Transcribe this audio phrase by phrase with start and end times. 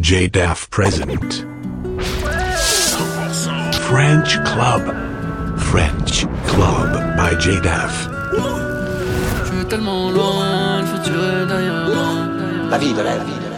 [0.00, 1.44] J Daff present.
[3.88, 4.94] French Club.
[5.58, 8.08] French Club by J Daff.
[8.32, 12.70] Je suis tellement loin, le futur est derrière moi.
[12.70, 13.48] La vie de la vie de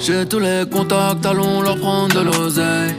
[0.00, 2.94] J'ai tous les contacts, allons leur prendre de l'oseille.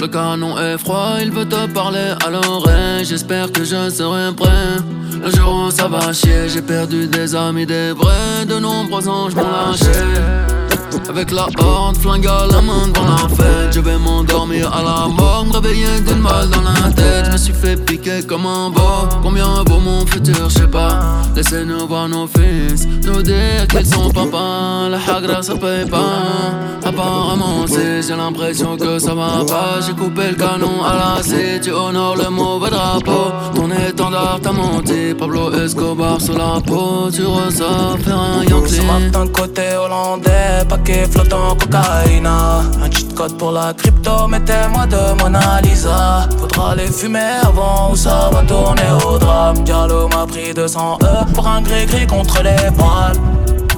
[0.00, 3.04] Le canon est froid, il veut te parler à l'oreille.
[3.04, 4.76] J'espère que je serai prêt.
[5.24, 8.44] Le jour où ça va chier, j'ai perdu des amis, des vrais.
[8.46, 9.98] De nombreux anges m'ont lâché.
[11.08, 15.08] Avec la horde, flingue à la main devant la fête Je vais m'endormir à la
[15.08, 16.75] mort, me réveiller d'une balle dans la
[18.24, 18.72] comme un
[19.22, 21.22] Combien vaut mon futur, je sais pas.
[21.34, 22.86] Laissez-nous voir nos fils.
[23.04, 26.86] Nous dire qu'ils sont papa La hagra ça paye pas.
[26.86, 29.80] Apparemment si j'ai l'impression que ça va pas.
[29.86, 33.32] J'ai coupé le canon à la C Tu honores le mauvais drapeau.
[33.54, 35.14] Ton étendard t'a menti.
[35.18, 37.10] Pablo Escobar sur la peau.
[37.12, 38.80] Tu ressors faire un Yankee.
[39.12, 41.56] D'un côté hollandais paquet flottant
[42.90, 48.30] cheat code pour la crypto, mettez-moi de Mona Lisa Faudra les fumer avant ou ça
[48.30, 49.64] va tourner au drame.
[49.64, 53.16] Diallo m'a pris 200 E pour un gris-gris contre les poils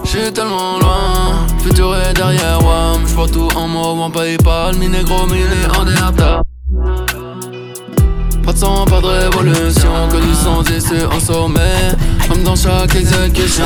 [0.05, 3.07] J'suis tellement loin, futur est derrière WAM.
[3.07, 5.41] J'vois tout en mauve en Paypal, mi négro, mi
[5.79, 6.43] en déapta
[8.45, 11.95] Pas de sang, pas de révolution, que du sang ici en sommet.
[12.29, 13.65] Comme dans chaque exécution.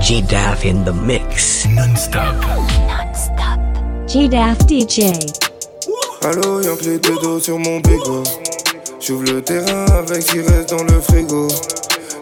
[0.00, 1.66] J-Daff in the mix.
[1.68, 2.36] Non-stop.
[4.14, 5.10] DJ.
[6.22, 8.22] Allo, y'a que les deux dos sur mon bigot.
[9.00, 11.48] J'ouvre le terrain avec qui reste dans le frigo.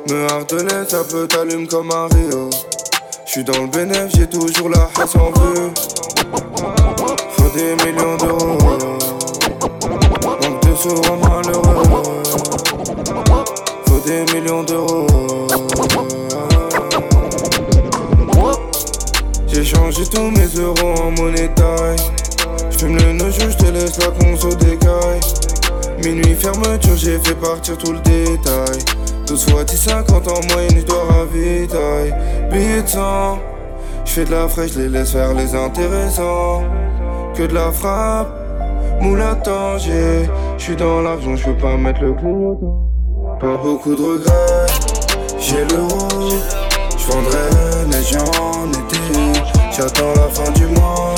[0.08, 2.48] Me hardelet, ça peut t'allumer comme un Rio.
[3.26, 5.70] J'suis dans le bénéf, j'ai toujours la hache en vue.
[7.36, 8.58] Faut des millions d'euros.
[10.40, 12.22] Manque de sous, malheureux.
[13.84, 15.06] Faut des millions d'euros.
[19.74, 21.96] Changé tous mes euros en monnaie taille.
[22.70, 25.20] J'fume le nojo, j'te laisse la conso décaille.
[26.04, 28.78] Minuit fermeture, j'ai fait partir tout le détail.
[29.26, 32.12] 12 fois 10, 50 en moyenne, j'dois ravitailler.
[32.50, 33.38] Billet de sang,
[34.04, 36.64] j'fais de la fraîche, les laisse faire les intéressants.
[37.34, 38.30] Que de la frappe,
[39.00, 40.28] moule à Tanger.
[40.58, 42.88] J'suis dans l'argent, j'peux pas mettre le clignotant.
[43.40, 44.66] Pas beaucoup de regrets,
[45.38, 46.30] j'ai l'euro.
[46.98, 48.91] J'vendrai gens en été.
[49.74, 51.14] J'attends la fin du mois,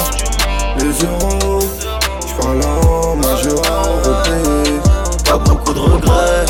[0.79, 1.59] les euros.
[2.27, 4.81] J'parle en européen.
[5.25, 6.47] Pas beaucoup de regrets,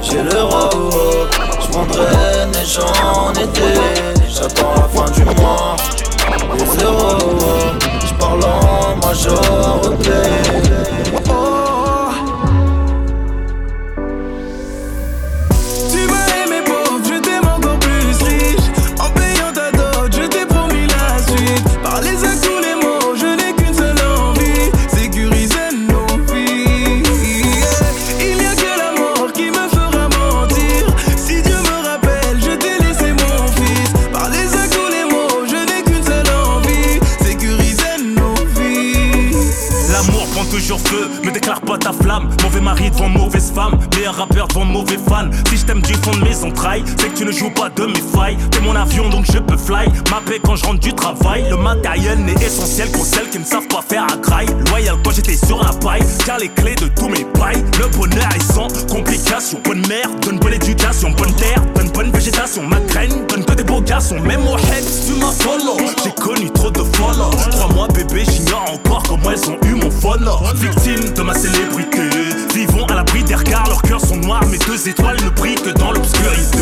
[0.00, 0.80] j'ai l'euro
[1.60, 3.62] J'prendrai des gens en été
[4.28, 5.76] J'attends la fin du mois
[6.54, 7.40] Les euros
[8.06, 10.65] J'parle en majorité
[44.06, 45.30] meilleur rappeur devant mauvais fan.
[45.48, 47.86] Si je t'aime du fond de mes entrailles, c'est que tu ne joues pas de
[47.86, 48.36] mes failles.
[48.50, 51.44] T'es mon avion donc je peux fly, ma paix quand je rentre du travail.
[51.50, 54.46] Le matériel n'est essentiel qu'aux celles qui ne savent pas faire à graille.
[54.68, 57.64] Loyal quand j'étais sur la paille, car les clés de tous mes bails.
[57.80, 59.60] Le bonheur est sans complication.
[59.64, 61.62] Bonne mère, donne bonne éducation, bonne terre,
[63.86, 65.76] garçons, même au head, tu m'as follow.
[66.04, 67.30] J'ai connu trop de follow.
[67.50, 70.38] Trois mois bébé, j'ignore encore comment elles ont eu mon follow.
[70.56, 72.10] Victime de ma célébrité,
[72.54, 73.68] vivons à l'abri des regards.
[73.68, 76.58] Leurs cœurs sont noirs, mes deux étoiles ne brillent que dans l'obscurité.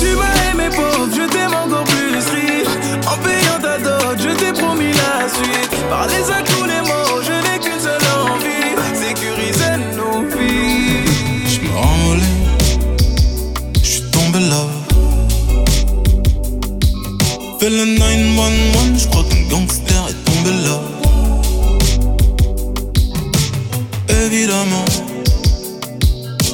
[0.00, 2.68] Tu m'as aimé pauvre, je t'aime encore plus riche.
[3.06, 5.74] En payant ta dot, je t'ai promis la suite.
[5.90, 8.74] Parlez à tous les mots, je n'ai qu'une seule envie.
[8.94, 11.04] Sécuriser nos vies.
[13.82, 14.73] J'suis tombé là.
[17.84, 20.80] Le 911, j'crois qu'un gangster est tombé là.
[24.24, 24.84] Évidemment,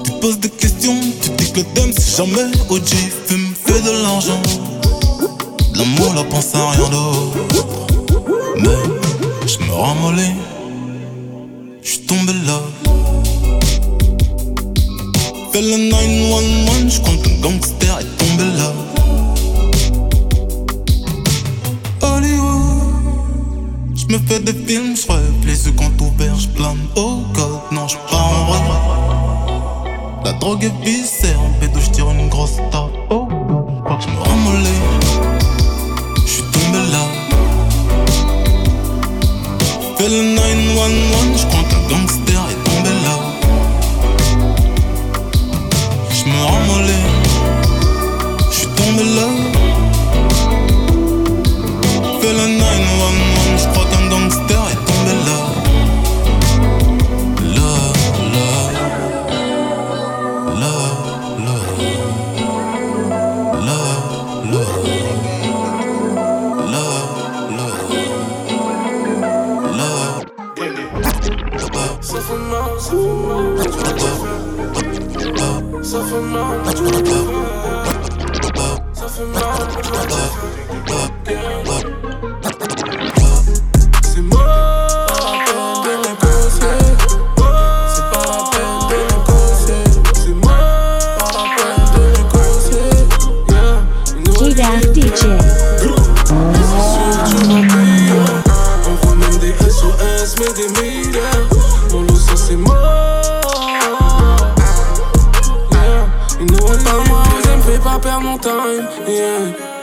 [0.04, 2.88] tu poses des questions, tu dis que le dame c'est jamais OG,
[3.26, 4.42] fume, fait de l'argent.
[5.74, 7.36] L'amour, la pense à rien d'autre.
[8.56, 10.34] Mais j'me ramollis,
[11.82, 12.60] j'suis tombé là.
[15.52, 18.99] Fais le 911, j'crois qu'un gangster est tombé là.
[24.10, 27.22] Je me fais des films, je rêve, les yeux quand ouverts, je plane au oh
[27.32, 28.62] code, non je pas en rêve.
[30.24, 32.90] La drogue est vissée, en pédo, je tire une grosse tape.
[33.10, 34.80] Oh, je me remolais,
[36.24, 37.06] je suis tombé là.
[39.96, 43.16] Fais le 911, je crois qu'un gangster est tombé là.
[46.10, 47.06] Je me remolais,
[48.50, 49.59] je suis tombé là.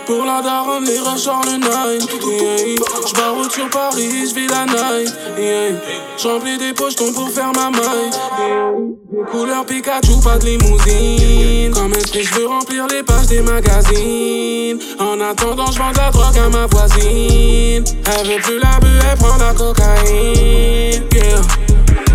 [0.05, 2.09] Pour la daronne, les rachants le night.
[2.25, 2.75] Yeah.
[3.49, 5.13] Sur Paris, j'vis la night.
[5.37, 5.81] Yeah.
[6.17, 8.11] J'remplis des poches pour faire ma maille.
[8.39, 8.71] Yeah.
[9.31, 11.73] Couleur Pikachu, pas de limousine.
[11.73, 14.79] Comme esprit, j'veux remplir les pages des magazines?
[14.99, 17.83] En attendant, j'vends de la drogue à ma voisine.
[18.05, 21.03] Elle veut plus la bu, elle prend la cocaïne.
[21.13, 21.41] Yeah.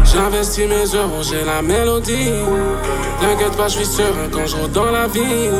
[0.04, 2.30] J'investis mes euros, j'ai la mélodie.
[3.20, 5.50] T'inquiète pas, je suis serein quand je dans la vie.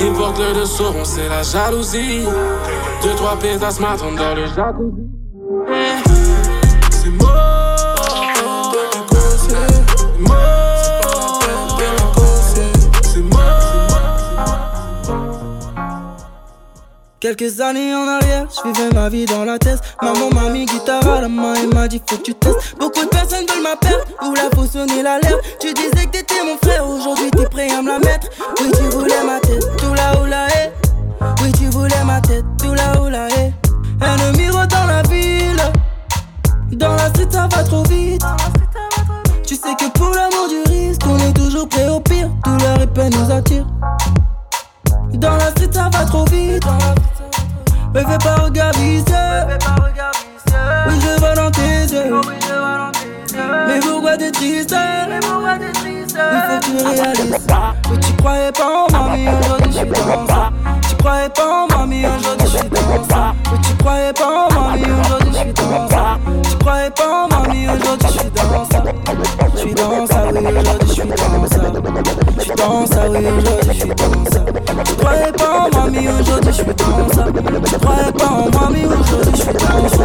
[0.00, 2.24] Ils portent le de sauron, c'est la jalousie.
[3.02, 5.23] Deux, trois pétasses m'attendent dans le jacuzzi.
[17.24, 19.80] Quelques années en arrière, je vivais ma vie dans la tête.
[20.02, 22.76] Maman m'a mis guitare à la main et m'a dit faut que tu testes.
[22.78, 25.40] Beaucoup de personnes veulent ma perte, où la faut sonner l'alerte.
[25.58, 28.28] Tu disais que t'étais mon frère, aujourd'hui t'es prêt à me la mettre.
[28.60, 30.72] Oui, tu voulais ma tête, tout là où la est.
[31.40, 33.54] Oui, tu voulais ma tête, tout là où la est.
[34.02, 35.62] Ennemi dans la ville,
[36.72, 38.22] dans la street ça va trop vite.
[58.54, 60.50] Pas en mais aujourd'hui je suis dans ça.
[60.88, 63.34] Tu croyais pas en mais aujourd'hui je suis dans ça.
[63.62, 66.18] Tu croyais pas en mais aujourd'hui je suis dans ça.
[66.42, 68.82] Tu croyais pas en mais aujourd'hui je suis dans ça.
[69.54, 71.60] Je suis dans ça, oui, aujourd'hui je suis dans ça.
[72.36, 74.40] Je suis dans ça, oui, aujourd'hui je suis dans ça.
[74.84, 77.24] Tu croyais pas en mais aujourd'hui je suis dans ça.
[77.64, 80.04] Tu croyais pas en mais aujourd'hui je suis dans ça.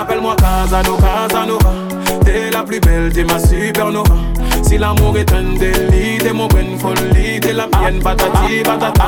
[0.00, 1.79] Appelle-moi Casanova, Casanova.
[2.32, 4.14] T'es la plus belle, t'es ma supernova.
[4.62, 9.04] Si l'amour est un délit, t'es mon bonne folie, t'es la mienne, patati patata.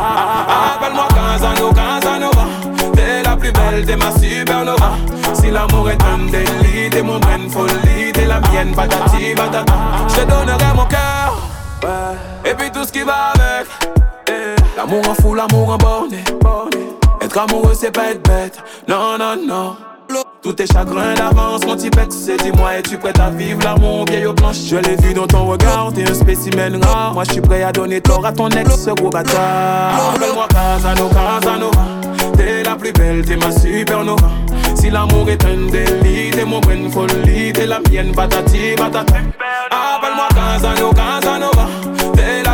[0.74, 2.46] Appelle-moi Casanova, Casanova.
[2.94, 4.96] T'es la plus belle, t'es ma supernova.
[5.34, 9.72] Si l'amour est un délit, t'es mon bonne folie, t'es la mienne, patati patata.
[10.08, 11.36] Je te donnerai mon cœur,
[12.44, 13.68] et puis tout ce qui va avec.
[14.28, 16.24] Eh, L'amour en fou, l'amour en borné.
[17.20, 18.58] Être amoureux, c'est pas être bête.
[18.88, 19.76] Non, non, non.
[20.42, 24.34] Tous tes chagrins d'avance, mon petit c'est dis-moi, es-tu prête à vivre l'amour vieille aux
[24.34, 27.14] planches Je l'ai vu dans ton regard, t'es un spécimen rare.
[27.14, 30.14] Moi, je suis prêt à donner tort à ton ex, ce gros bâtard.
[30.14, 31.82] Appelle-moi Casanova, Casanova.
[32.36, 34.28] T'es la plus belle, t'es ma supernova.
[34.74, 39.14] Si l'amour est un délit, t'es mon bonne folie, t'es la mienne, patati patata.
[39.70, 41.21] Appelle-moi Casanova, Casanova.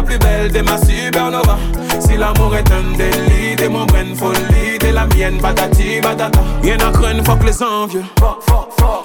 [0.08, 1.58] Plus belle, t'es ma supernova.
[2.00, 6.40] Si l'amour est un délit, t'es mon bonne folie, t'es la mienne, patati patata.
[6.62, 8.04] Rien à craindre, fuck les envieux.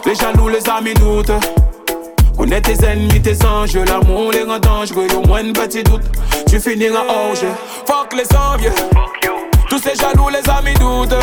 [0.05, 1.31] Les jaloux, les amis doutent.
[2.37, 6.03] Connais tes ennemis, tes enjeux, l'amour les rend dangereux, au moins un petit doute,
[6.47, 7.03] tu finiras
[7.35, 7.49] jeu.
[7.85, 8.73] Fuck les envieux,
[9.69, 11.15] tous ces jaloux, les amis doutent.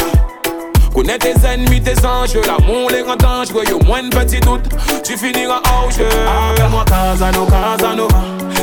[0.94, 4.62] Connais tes ennemis, tes enjeux, l'amour les rend dangereux, au moins un petit doute,
[5.02, 5.62] tu finiras
[5.96, 6.06] jeu.
[6.52, 8.20] Appelle-moi Casanova, Casanova,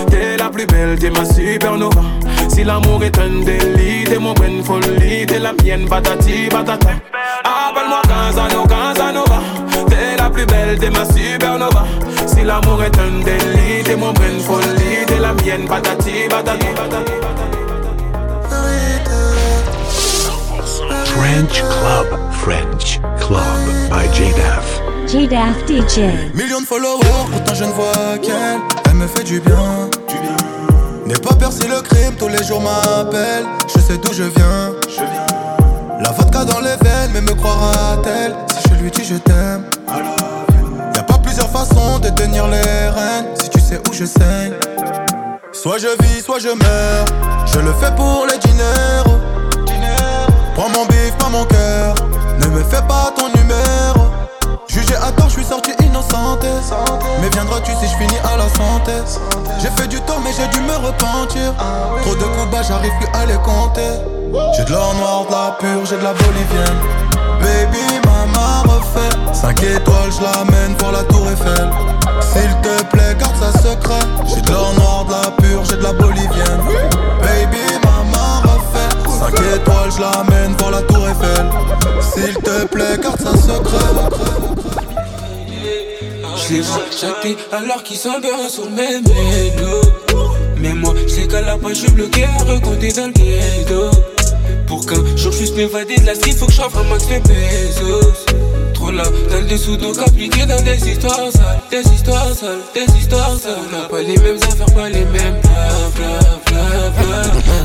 [0.09, 2.01] t'es la plus belle, t'es ma supernova.
[2.49, 4.33] Si l'amour est un délit, t'es mon
[4.63, 6.89] folie, t'es la mienne, patati patata.
[7.43, 9.41] Appelle-moi Casanova, Casanova,
[9.89, 11.85] t'es la plus belle, t'es ma supernova.
[12.25, 16.67] Si l'amour est un délit, t'es mon folie, t'es la mienne, patati patati.
[21.17, 22.19] French Club.
[22.31, 22.99] French
[25.07, 26.33] DJ.
[26.33, 26.99] Millions de followers,
[27.31, 28.59] pourtant je ne vois qu'elle.
[28.89, 29.89] Elle me fait du bien.
[31.05, 33.45] N'aie pas peur si le crime tous les jours m'appelle.
[33.73, 34.73] Je sais d'où je viens.
[36.03, 38.35] La vodka dans les veines, mais me croira-t-elle?
[38.49, 39.63] Si je lui dis je t'aime.
[40.93, 44.55] Y'a pas plusieurs façons de tenir les rênes si tu sais où je saigne.
[45.53, 47.05] Soit je vis, soit je meurs.
[47.45, 49.03] Je le fais pour les diners.
[50.53, 51.95] Prends mon bif, pas mon cœur.
[52.41, 53.96] Ne me fais pas ton numéro.
[54.87, 56.45] Jugé à je suis sorti innocente.
[57.21, 58.93] Mais viendras-tu si je finis à la santé?
[59.59, 61.53] J'ai fait du tort, mais j'ai dû me repentir.
[62.01, 63.81] Trop de combats, j'arrive plus à les compter.
[64.55, 66.79] J'ai de l'or noir, de la pure, j'ai de la bolivienne.
[67.39, 71.69] Baby, maman refait 5 étoiles, je l'amène pour la tour Eiffel
[72.19, 75.83] S'il te plaît, garde ça secret J'ai de l'or noir, de la pure, j'ai de
[75.83, 76.61] la bolivienne
[77.21, 81.45] Baby, maman refait 5 étoiles, je l'amène pour la tour Eiffel
[82.01, 84.56] S'il te plaît, garde ça secret
[86.49, 89.81] Vois chatter alors qu'ils bien sur même vélo
[90.55, 93.91] Mais moi, sais qu'à la page, je suis bloqué à recompter dans le ghetto
[94.65, 97.19] pour qu'un jour je puisse m'évader de la street, faut que je un max de
[97.19, 98.26] pesos.
[98.87, 102.85] Trop là, dans le dessous, donc appliqué dans des histoires sales, des histoires sales, des
[102.97, 103.57] histoires sales.
[103.67, 105.67] On n'a pas les mêmes affaires, pas les mêmes bla.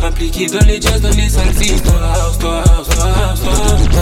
[0.09, 3.37] Impliqué dans les jazz, dans les sales histoires, histoires, histoires.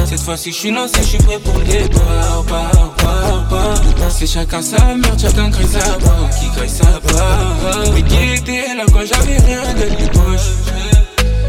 [0.07, 3.75] Cette fois-ci, je suis lancé, je suis prêt pour le départ, par, par, par.
[4.11, 7.55] C'est chacun sa merde, chacun crée sa part, qui crée sa part.
[7.93, 10.55] Mais qui était là quand j'avais rien dans les poches?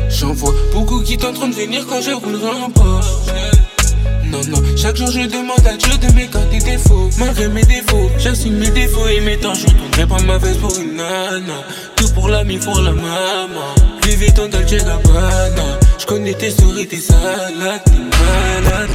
[0.10, 3.08] J'en vois beaucoup qui tentent de venir quand je roule en Porsche
[4.76, 8.70] chaque jour je demande à Dieu de m'écarter des défauts Malgré mes défauts, j'assume mes
[8.70, 11.64] défauts et mes temps Je tournerai pas ma veste pour une nana.
[11.96, 13.76] Tout pour l'ami, pour la maman.
[14.04, 18.90] Louis Vuitton, Dolce Gabbana Je connais tes stories, tes salades, t'es malade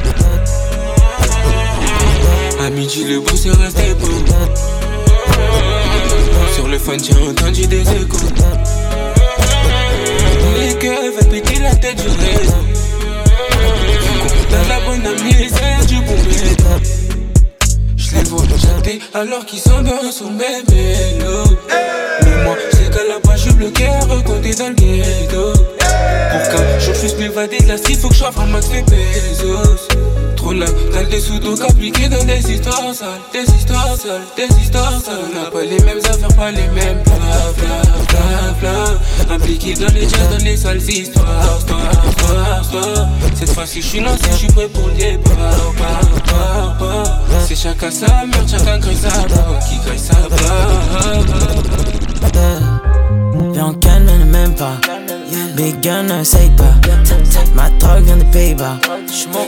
[2.59, 4.07] À midi le boss est resté beau
[6.55, 8.17] Sur le fun j'ai entendu des échos.
[10.59, 12.67] Les keufs va péter la tête du réseau
[14.49, 16.15] Dans la bonne c'est du bon
[17.95, 21.43] Je les vois chanter alors qu'ils sont dans son même vélo
[22.23, 25.53] Mais moi, c'est qu'à la base, je bloqué à recompter dans le ghetto.
[25.53, 28.69] Pour qu'un jour je puisse m'évader de la street, faut que je sois un max
[28.69, 33.19] de Trop là, t'as le dessous donc appliqué dans des histoires sales.
[33.33, 35.15] Des histoires sales, des histoires sales.
[35.29, 37.03] On n'a pas les mêmes affaires, pas les mêmes
[39.29, 44.35] Impliqué dans les jazz, dans les sales histoires, histoires, Cette fois-ci je suis lancé, je
[44.35, 45.33] suis prêt pour le départ,
[45.77, 51.17] par, par, par C'est chacun sa merde, chacun crée sa part Qui crée sa part
[53.53, 54.77] Viens en calme, ne même pas.
[55.55, 56.75] Big gun, ne say pas.
[57.55, 58.77] Ma drogue vient de Pays-Bas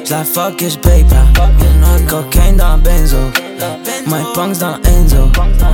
[0.06, 1.26] J'la fuck et j'paye pas
[2.08, 3.18] Cocaine dans benzo.
[4.08, 5.30] My punks dans Enzo.
[5.38, 5.69] Mon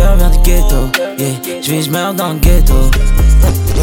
[0.00, 2.74] cœur vient du ghetto Yeah, j'vis j'meurs dans le ghetto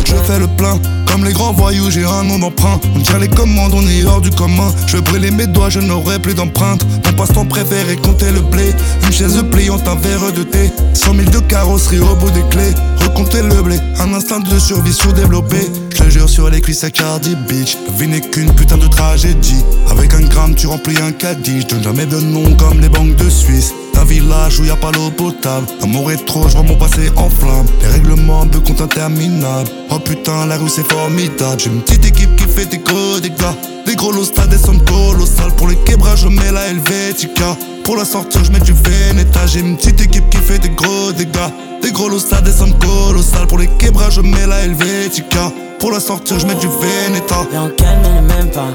[0.05, 2.79] Je fais le plein, comme les grands voyous, j'ai un nom d'emprunt.
[2.95, 4.71] On tient les commandes, on est hors du commun.
[4.87, 6.85] Je brûler mes doigts, je n'aurai plus d'empreinte.
[7.05, 8.73] Mon passe-temps préféré, compter le blé.
[9.03, 10.71] Une chaise pliante, un verre de thé.
[10.93, 12.73] 100 000 de carrosserie au bout des clés.
[12.97, 15.57] Recompter le blé, un instinct de survie sous-développé.
[15.91, 17.77] Je te jure sur les cuisses à Cardi Beach.
[17.99, 19.63] La qu'une putain de tragédie.
[19.89, 21.61] Avec un gramme, tu remplis un caddie.
[21.61, 23.73] Je donne jamais de nom comme les banques de Suisse.
[23.99, 25.67] Un village où y a pas l'eau potable.
[25.83, 27.65] Amour est trop, je mon passé en flamme.
[27.81, 29.69] Les règlements de compte interminables.
[29.89, 31.59] Oh putain, la rue c'est formidable.
[31.59, 33.55] J'ai une petite équipe qui fait des gros dégâts.
[33.85, 35.53] Des gros lots, des sommes colossales.
[35.55, 37.55] Pour les quebrages, je mets la Helvetica.
[37.83, 39.47] Pour la sortir, je mets du Veneta.
[39.47, 41.51] J'ai une petite équipe qui fait des gros dégâts.
[41.81, 43.47] Des gros lots, des sommes colossales.
[43.47, 45.51] Pour les quebrages, je mets la Helvetica.
[45.79, 47.45] Pour la sortir, je mets du Veneta.
[47.51, 48.67] Ne même pas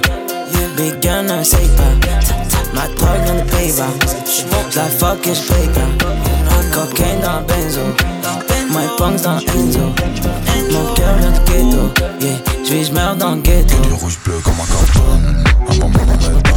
[0.77, 1.27] Big gun,
[2.75, 3.85] Ma drogue vient de Pays-Bas
[4.71, 5.81] J'la fuck et j'paye pas
[6.73, 7.83] Cocaine dans benzo.
[8.71, 9.93] My punks dans Enzo.
[10.71, 11.93] Mon cœur vient ghetto.
[12.21, 14.65] Yeah, dans le ghetto rouge bleu moment.
[16.49, 16.52] Et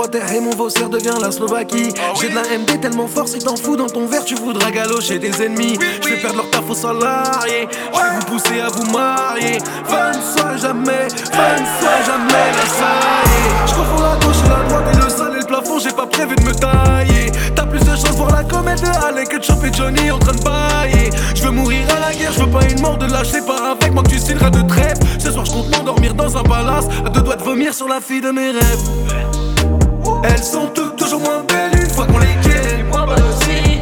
[0.00, 1.92] trois terres et mon vaussaire devient la Slovaquie.
[2.18, 5.18] J'ai de la MD tellement fort, si t'en fous dans ton verre, tu voudras galocher
[5.18, 5.78] des ennemis.
[6.02, 9.58] Je vais perdre leur taf aux salariés, je vais vous pousser à vous marier.
[9.58, 13.66] Ne soit jamais, ne soit jamais la saille.
[13.66, 16.06] Je confonds la gauche et la droite et le sol et le plafond, j'ai pas
[16.06, 17.32] prévu de me tailler.
[17.54, 20.32] T'as plus de chance pour la comète de Halley que de choper Johnny en train
[20.32, 21.10] de bailler.
[21.34, 23.92] Je veux mourir à la guerre, je veux pas une mort de lâcher pas avec
[23.92, 24.96] moi que tu signeras de trêve.
[25.18, 28.00] Ce soir, je compte m'endormir dans un palace, à deux doigts de vomir sur la
[28.00, 29.39] fille de mes rêves.
[30.22, 32.84] Elles sont toutes toujours moins belles une fois qu'on les quitte.
[32.90, 33.80] Moi, bah aussi.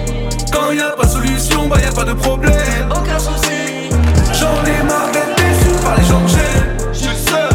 [0.52, 2.54] Quand y a pas de solution, bah y a pas de problème.
[2.90, 3.90] Aucun souci.
[4.33, 6.76] J'en ai marre d'être déçu par les gens que j'aime.
[6.92, 7.49] Je suis seul.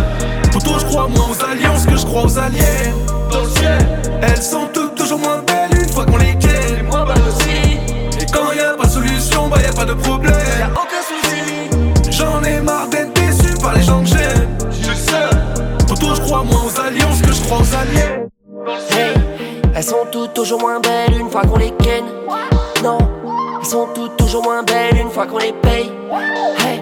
[0.51, 2.93] Pourtant, je crois moins aux alliances que je crois aux alliés.
[3.31, 4.01] Dans le ciel.
[4.21, 6.83] Elles sont toutes toujours moins belles une fois qu'on les quitte.
[6.85, 7.77] Moi, bah aussi.
[8.21, 10.35] Et quand y a pas de solution, bah y a pas de problème.
[10.59, 12.11] Y'a aucun souci.
[12.11, 14.57] J'en ai marre d'être déçu par les gens que j'aime.
[14.71, 15.29] Je suis seul.
[15.87, 18.32] Pourtant, je crois moins aux alliances que je crois aux alliés.
[18.65, 19.13] Hey,
[19.75, 22.05] elles sont toutes toujours moins belles une fois qu'on les ken.
[22.81, 22.97] Non,
[23.59, 25.91] elles sont toutes toujours moins belles une fois qu'on les paye.
[26.65, 26.81] Hey,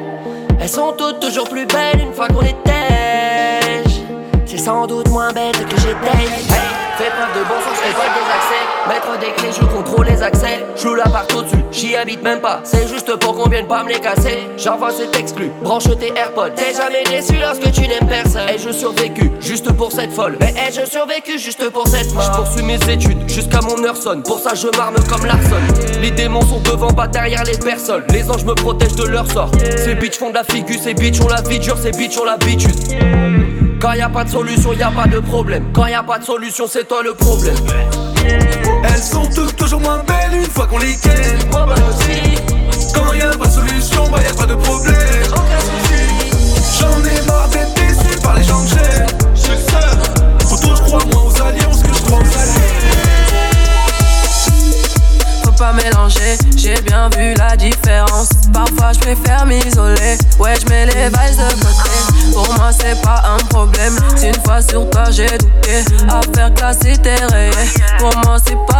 [0.59, 4.01] elles sont toutes toujours plus belles une fois qu'on les tège.
[4.45, 6.80] C'est sans doute moins belle que j'étais.
[7.01, 8.61] Fais preuve de bon sens, pas des accès.
[8.87, 10.65] Mettre des clés, je contrôle les accès.
[10.75, 12.59] Je la partout dessus, j'y habite même pas.
[12.63, 14.47] C'est juste pour qu'on vienne pas me les casser.
[14.57, 16.51] J'envoie cet exclu, branche tes AirPods.
[16.55, 18.49] T'es jamais déçu lorsque tu n'aimes personne.
[18.49, 20.37] Et je survécu juste pour cette folle.
[20.39, 22.23] Mais ai-je survécu juste pour cette mort?
[22.23, 24.21] Je poursuis mes études jusqu'à mon heure sonne.
[24.23, 25.61] Pour ça, je m'arme comme Larson.
[26.01, 28.03] Les démons sont devant, pas derrière les personnes.
[28.09, 29.49] Les anges me protègent de leur sort.
[29.77, 32.25] Ces bitches font de la figure, ces bitches ont la vie dure, ces bitches ont
[32.25, 33.60] l'habitude.
[33.81, 35.65] Quand y a pas de solution, y a pas de problème.
[35.73, 37.55] Quand y a pas de solution, c'est toi le problème.
[38.23, 41.49] Elles sont toutes toujours moins belles une fois qu'on les quitte.
[41.51, 42.35] Moi, bah aussi.
[42.93, 44.95] Quand y a pas de solution, bah y a pas de problème.
[46.79, 49.07] J'en ai marre d'être déçu par les gens que j'aime.
[49.33, 49.97] Je suis seul.
[50.47, 52.61] Pourtant, je crois moins aux alliances que je crois aux alliés.
[55.43, 58.29] Faut pas mélanger, j'ai bien vu la différence.
[58.53, 62.40] Parfois je préfère m'isoler, ouais je mets les vibes de côté.
[65.11, 67.51] J'ai douté, à faire classer tes rayés.
[67.99, 68.70] Pour moi c'est pas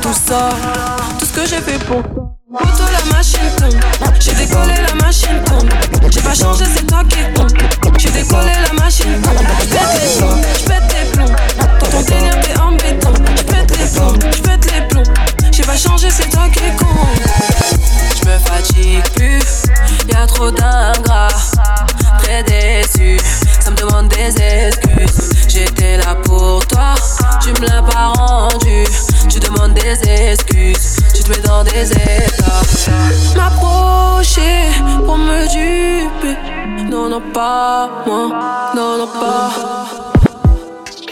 [0.00, 0.50] tout ça,
[1.18, 1.98] tout ce que j'ai fait pour.
[1.98, 3.80] Auto la machine tombe,
[4.18, 5.68] j'ai décollé la machine tombe.
[6.10, 7.50] J'ai pas changé, c'est toi qui tombe.
[7.98, 9.36] J'ai décollé la machine tombe.
[9.60, 11.36] J'pète les plombs, j'pète les plombs.
[11.80, 13.12] Dans ton délire t'es en béton.
[13.36, 15.14] J'pète les plombs, j'pète les plombs.
[15.52, 16.86] J'ai pas changé, c'est toi qui con.
[18.16, 19.64] J'me fatigue plus,
[20.08, 20.95] y'a trop d'ingrats.
[33.36, 34.70] M'approcher
[35.04, 36.36] pour me duper.
[36.90, 39.50] Non, non, pas moi, non, non, pas.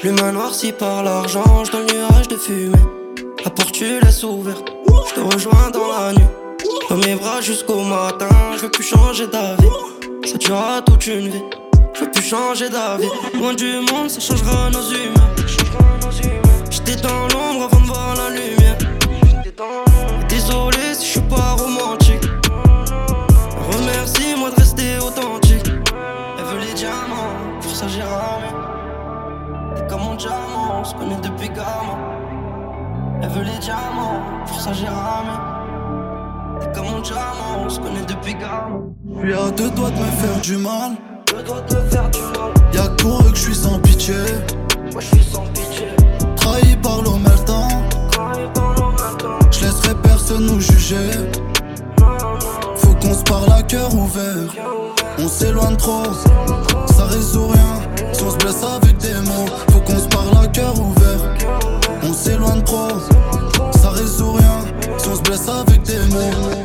[0.03, 2.79] L'humain noirci par l'argent, je dans le nuage de fumée.
[3.45, 4.73] La porte tu laisses ouverte,
[5.09, 6.29] je te rejoins dans la nuit.
[6.89, 9.69] Dans mes bras jusqu'au matin, je veux plus changer d'avis.
[10.25, 11.43] Ça durera toute une vie,
[11.95, 13.09] je veux plus changer d'avis.
[13.35, 15.31] Loin du monde, ça changera nos humains.
[16.71, 18.79] J'étais dans l'ombre avant de voir la lumière.
[20.29, 22.29] Désolé si je suis pas romantique.
[23.71, 25.67] Remercie-moi de rester authentique.
[25.67, 28.49] Elle veut les diamants, pour ça j'ai ramé.
[29.77, 31.99] T'es comme mon diamant, on se connaît depuis gamin.
[33.23, 35.39] Elle veut les diamants, pour ça j'ai ramé.
[36.61, 38.83] T'es comme mon diamant, on se connaît depuis gamin.
[39.23, 40.93] Je suis à deux doigts de me faire du mal.
[41.29, 42.53] Deux doigts de me faire du mal.
[42.73, 44.15] Y'a que pour eux que je suis sans pitié.
[44.91, 45.87] Moi je suis sans pitié.
[46.35, 47.14] Trahi par l'omertan.
[50.35, 51.11] personne nous juger,
[52.77, 54.51] Faut qu'on se parle à cœur ouvert.
[55.19, 56.05] On s'éloigne trop,
[56.87, 58.13] ça résout rien.
[58.13, 61.21] Si on se blesse avec des mots, faut qu'on se parle à cœur ouvert.
[62.03, 63.01] On s'éloigne trop,
[63.81, 64.65] ça résout rien.
[64.99, 66.64] Si on se blesse avec des mots.